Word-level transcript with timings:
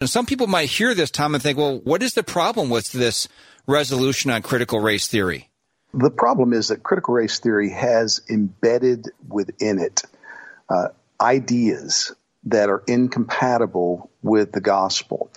And 0.00 0.08
some 0.08 0.24
people 0.24 0.46
might 0.46 0.70
hear 0.70 0.94
this, 0.94 1.10
Tom, 1.10 1.34
and 1.34 1.42
think, 1.42 1.58
well, 1.58 1.78
what 1.78 2.02
is 2.02 2.14
the 2.14 2.22
problem 2.22 2.70
with 2.70 2.90
this 2.90 3.28
resolution 3.66 4.30
on 4.30 4.40
critical 4.40 4.80
race 4.80 5.06
theory? 5.06 5.50
The 5.92 6.10
problem 6.10 6.54
is 6.54 6.68
that 6.68 6.82
critical 6.82 7.12
race 7.12 7.38
theory 7.38 7.68
has 7.68 8.22
embedded 8.30 9.08
within 9.28 9.78
it 9.78 10.02
uh, 10.70 10.88
ideas 11.20 12.14
that 12.44 12.70
are 12.70 12.82
incompatible 12.86 14.10
with 14.22 14.52
the 14.52 14.62
gospel. 14.62 15.30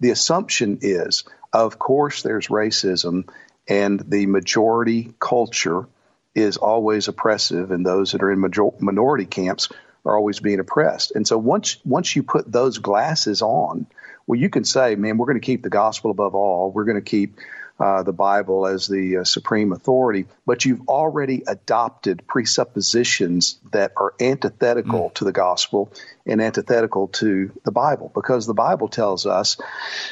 The 0.00 0.08
assumption 0.08 0.78
is, 0.80 1.24
of 1.52 1.78
course, 1.78 2.22
there's 2.22 2.48
racism, 2.48 3.28
and 3.68 4.00
the 4.00 4.24
majority 4.24 5.12
culture 5.20 5.86
is 6.34 6.56
always 6.56 7.08
oppressive, 7.08 7.72
and 7.72 7.84
those 7.84 8.12
that 8.12 8.22
are 8.22 8.32
in 8.32 8.40
major- 8.40 8.70
minority 8.80 9.26
camps 9.26 9.68
are 10.06 10.16
always 10.16 10.40
being 10.40 10.60
oppressed. 10.60 11.12
And 11.14 11.26
so 11.28 11.36
once 11.36 11.76
once 11.84 12.16
you 12.16 12.22
put 12.22 12.50
those 12.50 12.78
glasses 12.78 13.42
on, 13.42 13.86
well, 14.28 14.38
you 14.38 14.50
can 14.50 14.64
say, 14.64 14.94
man, 14.94 15.16
we're 15.16 15.26
going 15.26 15.40
to 15.40 15.44
keep 15.44 15.62
the 15.62 15.70
gospel 15.70 16.10
above 16.10 16.34
all. 16.34 16.70
We're 16.70 16.84
going 16.84 17.02
to 17.02 17.10
keep 17.10 17.38
uh, 17.80 18.02
the 18.02 18.12
Bible 18.12 18.66
as 18.66 18.86
the 18.86 19.18
uh, 19.18 19.24
supreme 19.24 19.72
authority, 19.72 20.26
but 20.44 20.64
you've 20.64 20.86
already 20.88 21.44
adopted 21.46 22.26
presuppositions 22.26 23.58
that 23.72 23.92
are 23.96 24.14
antithetical 24.20 25.08
mm. 25.08 25.14
to 25.14 25.24
the 25.24 25.32
gospel 25.32 25.90
and 26.26 26.42
antithetical 26.42 27.08
to 27.08 27.52
the 27.64 27.70
Bible, 27.70 28.12
because 28.14 28.46
the 28.46 28.54
Bible 28.54 28.88
tells 28.88 29.26
us 29.26 29.56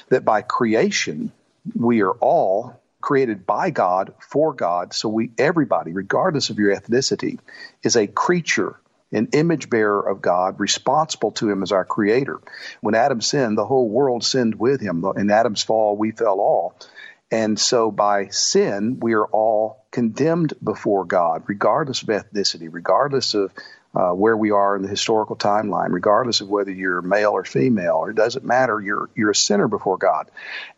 that 0.09 0.25
by 0.25 0.43
creation 0.43 1.31
we 1.75 2.03
are 2.03 2.13
all 2.13 2.81
created 3.01 3.45
by 3.45 3.71
God 3.71 4.15
for 4.21 4.55
God. 4.55 4.95
So 4.95 5.09
we 5.09 5.31
everybody, 5.37 5.93
regardless 5.93 6.51
of 6.51 6.59
your 6.59 6.75
ethnicity, 6.75 7.39
is 7.83 7.97
a 7.97 8.07
creature 8.07 8.81
an 9.13 9.29
image 9.33 9.71
bearer 9.71 10.01
of 10.01 10.21
God, 10.21 10.59
responsible 10.61 11.33
to 11.33 11.49
Him 11.49 11.63
as 11.63 11.73
our 11.73 11.85
Creator. 11.85 12.41
When 12.81 12.95
Adam 12.95 13.21
sinned, 13.21 13.57
the 13.57 13.67
whole 13.67 13.89
world 13.89 14.25
sinned 14.25 14.59
with 14.59 14.81
him. 14.81 15.05
In 15.17 15.31
Adam's 15.31 15.63
fall, 15.63 15.97
we 15.97 16.11
fell 16.11 16.41
all. 16.41 16.75
And 17.31 17.59
so 17.59 17.91
by 17.91 18.29
sin, 18.29 18.99
we 19.01 19.15
are 19.15 19.27
all 19.27 19.85
condemned 19.91 20.55
before 20.63 21.05
God, 21.05 21.45
regardless 21.47 22.03
of 22.03 22.09
ethnicity, 22.09 22.69
regardless 22.71 23.35
of 23.35 23.53
uh, 23.95 24.13
where 24.13 24.37
we 24.37 24.51
are 24.51 24.77
in 24.77 24.83
the 24.83 24.89
historical 24.89 25.37
timeline, 25.37 25.91
regardless 25.91 26.41
of 26.41 26.49
whether 26.49 26.71
you're 26.71 27.03
male 27.03 27.31
or 27.31 27.45
female, 27.45 27.97
or 27.97 28.11
it 28.11 28.17
doesn't 28.17 28.45
matter, 28.45 28.81
you're, 28.81 29.09
you're 29.15 29.31
a 29.31 29.35
sinner 29.35 29.69
before 29.69 29.97
God. 29.97 30.31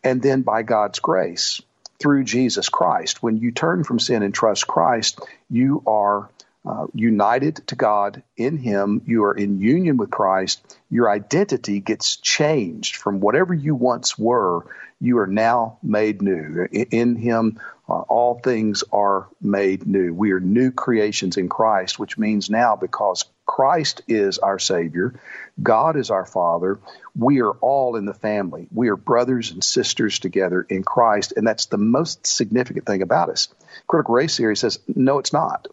And 0.03 0.21
then 0.21 0.41
by 0.41 0.63
God's 0.63 0.99
grace, 0.99 1.61
through 1.99 2.23
Jesus 2.23 2.69
Christ, 2.69 3.21
when 3.21 3.37
you 3.37 3.51
turn 3.51 3.83
from 3.83 3.99
sin 3.99 4.23
and 4.23 4.33
trust 4.33 4.65
Christ, 4.65 5.19
you 5.49 5.83
are 5.85 6.29
uh, 6.69 6.85
united 6.93 7.55
to 7.67 7.75
God 7.75 8.21
in 8.37 8.55
Him, 8.57 9.01
you 9.07 9.23
are 9.23 9.33
in 9.33 9.59
union 9.59 9.97
with 9.97 10.11
Christ, 10.11 10.77
your 10.91 11.09
identity 11.09 11.79
gets 11.79 12.17
changed 12.17 12.97
from 12.97 13.21
whatever 13.21 13.55
you 13.55 13.73
once 13.73 14.19
were. 14.19 14.67
You 15.01 15.17
are 15.17 15.27
now 15.27 15.79
made 15.81 16.21
new. 16.21 16.67
In 16.71 17.15
Him, 17.15 17.59
uh, 17.87 18.01
all 18.01 18.39
things 18.39 18.83
are 18.91 19.27
made 19.41 19.87
new. 19.87 20.13
We 20.13 20.31
are 20.33 20.39
new 20.39 20.69
creations 20.69 21.37
in 21.37 21.49
Christ, 21.49 21.97
which 21.97 22.19
means 22.19 22.51
now 22.51 22.75
because 22.75 23.25
Christ 23.47 24.03
is 24.07 24.37
our 24.37 24.59
Savior, 24.59 25.19
God 25.61 25.97
is 25.97 26.11
our 26.11 26.25
Father, 26.25 26.79
we 27.17 27.41
are 27.41 27.53
all 27.53 27.95
in 27.95 28.05
the 28.05 28.13
family. 28.13 28.67
We 28.71 28.89
are 28.89 28.95
brothers 28.95 29.49
and 29.49 29.63
sisters 29.63 30.19
together 30.19 30.61
in 30.69 30.83
Christ, 30.83 31.33
and 31.35 31.47
that's 31.47 31.65
the 31.65 31.79
most 31.79 32.27
significant 32.27 32.85
thing 32.85 33.01
about 33.01 33.29
us. 33.29 33.47
Critical 33.87 34.13
Race 34.13 34.37
Theory 34.37 34.55
says, 34.55 34.77
no, 34.87 35.17
it's 35.17 35.33
not 35.33 35.67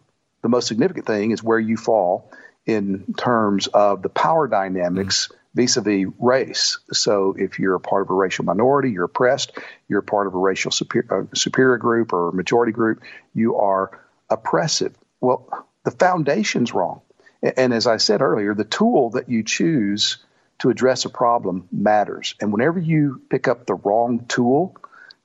the 0.47 0.55
most 0.55 0.67
significant 0.69 1.05
thing 1.05 1.31
is 1.31 1.43
where 1.43 1.59
you 1.59 1.75
fall 1.75 2.31
in 2.65 3.13
terms 3.17 3.67
of 3.67 4.01
the 4.01 4.07
power 4.07 4.47
dynamics 4.47 5.29
vis 5.53 5.75
a 5.75 5.81
vis 5.81 6.05
race. 6.19 6.79
So 6.93 7.35
if 7.37 7.59
you're 7.59 7.75
a 7.75 7.81
part 7.81 8.03
of 8.03 8.09
a 8.11 8.13
racial 8.13 8.45
minority, 8.45 8.91
you're 8.91 9.05
oppressed, 9.05 9.51
you're 9.89 9.99
a 9.99 10.03
part 10.03 10.25
of 10.25 10.35
a 10.35 10.37
racial 10.37 10.71
superior, 10.71 11.27
uh, 11.29 11.35
superior 11.35 11.77
group 11.77 12.13
or 12.13 12.31
majority 12.31 12.71
group, 12.71 13.03
you 13.33 13.57
are 13.57 13.99
oppressive. 14.29 14.95
Well, 15.19 15.67
the 15.83 15.91
foundation's 15.91 16.73
wrong. 16.73 17.01
And 17.43 17.73
as 17.73 17.85
I 17.85 17.97
said 17.97 18.21
earlier, 18.21 18.53
the 18.53 18.63
tool 18.63 19.09
that 19.11 19.27
you 19.27 19.43
choose 19.43 20.17
to 20.59 20.69
address 20.69 21.03
a 21.03 21.09
problem 21.09 21.67
matters. 21.73 22.35
And 22.39 22.53
whenever 22.53 22.79
you 22.79 23.21
pick 23.29 23.49
up 23.49 23.65
the 23.65 23.75
wrong 23.75 24.25
tool 24.29 24.77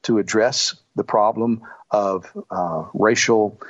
to 0.02 0.18
address 0.18 0.74
the 0.96 1.04
problem 1.04 1.62
of 1.92 2.26
uh, 2.50 2.86
racial 2.92 3.60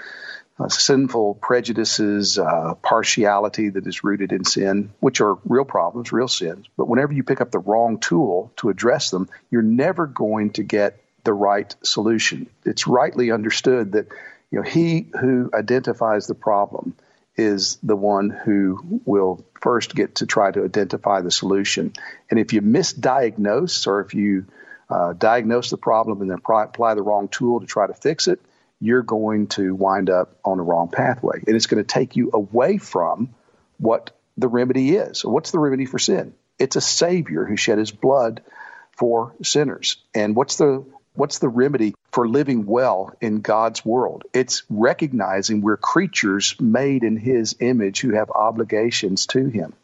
uh, 0.62 0.68
sinful 0.68 1.34
prejudices, 1.34 2.38
uh, 2.38 2.74
partiality 2.82 3.70
that 3.70 3.86
is 3.86 4.04
rooted 4.04 4.32
in 4.32 4.44
sin, 4.44 4.92
which 5.00 5.20
are 5.20 5.38
real 5.44 5.64
problems, 5.64 6.12
real 6.12 6.28
sins. 6.28 6.66
But 6.76 6.88
whenever 6.88 7.12
you 7.12 7.22
pick 7.22 7.40
up 7.40 7.50
the 7.50 7.58
wrong 7.58 7.98
tool 7.98 8.52
to 8.56 8.68
address 8.68 9.10
them, 9.10 9.28
you're 9.50 9.62
never 9.62 10.06
going 10.06 10.50
to 10.52 10.62
get 10.62 11.02
the 11.24 11.32
right 11.32 11.74
solution. 11.82 12.48
It's 12.64 12.86
rightly 12.86 13.30
understood 13.30 13.92
that 13.92 14.08
you 14.50 14.58
know 14.58 14.62
he 14.62 15.06
who 15.20 15.50
identifies 15.52 16.26
the 16.26 16.34
problem 16.34 16.94
is 17.36 17.78
the 17.82 17.96
one 17.96 18.28
who 18.30 19.00
will 19.04 19.44
first 19.60 19.94
get 19.94 20.16
to 20.16 20.26
try 20.26 20.50
to 20.50 20.64
identify 20.64 21.22
the 21.22 21.30
solution. 21.30 21.92
And 22.30 22.38
if 22.38 22.52
you 22.52 22.60
misdiagnose 22.60 23.86
or 23.86 24.00
if 24.00 24.14
you 24.14 24.46
uh, 24.90 25.14
diagnose 25.14 25.70
the 25.70 25.78
problem 25.78 26.20
and 26.20 26.30
then 26.30 26.38
apply 26.44 26.94
the 26.94 27.02
wrong 27.02 27.28
tool 27.28 27.60
to 27.60 27.66
try 27.66 27.86
to 27.86 27.94
fix 27.94 28.28
it, 28.28 28.40
you're 28.82 29.03
going 29.03 29.47
to 29.47 29.75
wind 29.76 30.10
up 30.10 30.37
on 30.44 30.56
the 30.56 30.62
wrong 30.62 30.88
pathway. 30.88 31.41
And 31.47 31.54
it's 31.54 31.66
going 31.66 31.82
to 31.82 31.87
take 31.87 32.16
you 32.16 32.31
away 32.34 32.78
from 32.78 33.32
what 33.78 34.10
the 34.37 34.48
remedy 34.48 34.97
is. 34.97 35.25
What's 35.25 35.53
the 35.53 35.60
remedy 35.60 35.87
for 35.87 36.00
sin? 36.00 36.34
It's 36.59 36.75
a 36.75 36.81
Savior 36.81 37.44
who 37.44 37.56
shed 37.56 37.78
his 37.78 37.93
blood 37.93 38.43
for 38.97 39.34
sinners. 39.43 39.98
And 40.15 40.34
what's 40.34 40.56
the 40.56 40.84
what's 41.15 41.38
the 41.38 41.48
remedy 41.48 41.94
for 42.10 42.26
living 42.26 42.66
well 42.66 43.15
in 43.20 43.41
God's 43.41 43.84
world? 43.84 44.25
It's 44.32 44.65
recognizing 44.69 45.60
we're 45.60 45.76
creatures 45.76 46.56
made 46.60 47.04
in 47.04 47.16
his 47.16 47.54
image 47.60 48.00
who 48.00 48.14
have 48.14 48.31
obligations 48.31 49.26
to 49.28 49.47
him. 49.47 49.75